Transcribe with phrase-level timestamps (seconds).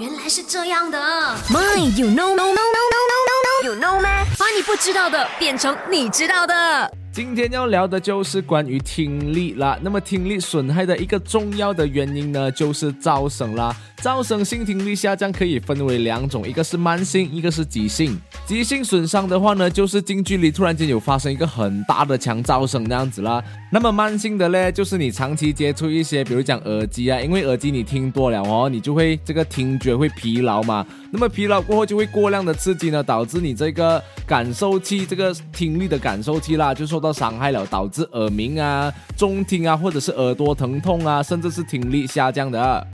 [0.00, 0.98] 原来是这样的。
[1.48, 4.24] My, you know, no, no, no, no, no, no, you know 吗？
[4.36, 6.90] 把你不知道的变成你知道的。
[7.12, 9.78] 今天要聊的就是关于听力啦。
[9.80, 13.72] 那么听力损害的一个重要的原因呢，就是噪声啦。
[14.02, 18.20] 噪声性听力下降可以分为两种，一个是慢性，一个是急性。
[18.46, 23.42] 急性损伤的话呢，就是近距离突然间有发生一个很大的强噪声那样子啦。
[23.72, 30.86] 那么慢性的嘞，就是你长期接触一些，比如讲耳机啊，因为耳机你听多了哦，你就会这个听觉会疲劳嘛。
[31.10, 42.86] 那么疲劳过后就会过量的刺激呢，导致你这个感受器，这个听力的感受器啦，就受到伤害了，导致耳鸣啊、中听啊，或者是耳朵疼痛啊，甚至是听力下降的。